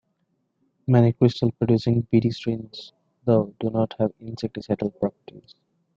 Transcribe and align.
Many 0.87 1.13
crystal-producing 1.13 2.07
Bt 2.11 2.31
strains, 2.31 2.91
though, 3.25 3.53
do 3.59 3.69
not 3.69 3.93
have 3.99 4.13
insecticidal 4.17 4.99
properties. 4.99 5.53